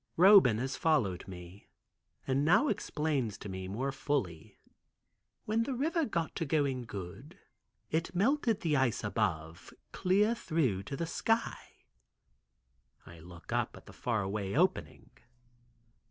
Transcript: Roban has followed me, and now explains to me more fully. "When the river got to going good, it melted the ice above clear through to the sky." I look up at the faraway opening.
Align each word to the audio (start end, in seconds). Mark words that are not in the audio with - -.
Roban 0.17 0.57
has 0.57 0.75
followed 0.77 1.27
me, 1.27 1.69
and 2.25 2.43
now 2.43 2.69
explains 2.69 3.37
to 3.37 3.47
me 3.47 3.67
more 3.67 3.91
fully. 3.91 4.57
"When 5.45 5.61
the 5.61 5.75
river 5.75 6.05
got 6.05 6.35
to 6.37 6.43
going 6.45 6.85
good, 6.85 7.37
it 7.91 8.15
melted 8.15 8.61
the 8.61 8.75
ice 8.77 9.03
above 9.03 9.71
clear 9.91 10.33
through 10.33 10.81
to 10.89 10.97
the 10.97 11.05
sky." 11.05 11.85
I 13.05 13.19
look 13.19 13.51
up 13.51 13.77
at 13.77 13.85
the 13.85 13.93
faraway 13.93 14.55
opening. 14.55 15.11